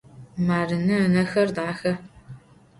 [0.45, 1.93] Marine ınexer daxe.